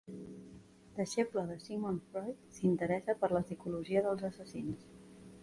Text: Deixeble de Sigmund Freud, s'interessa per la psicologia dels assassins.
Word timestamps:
Deixeble 0.99 1.43
de 1.49 1.57
Sigmund 1.63 2.07
Freud, 2.07 2.41
s'interessa 2.57 3.17
per 3.21 3.31
la 3.35 3.45
psicologia 3.47 4.05
dels 4.09 4.27
assassins. 4.33 4.91